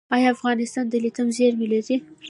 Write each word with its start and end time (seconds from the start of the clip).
آیا 0.15 0.27
افغانستان 0.35 0.85
د 0.89 0.93
لیتیم 1.03 1.27
زیرمې 1.37 1.67
لري؟ 1.71 1.95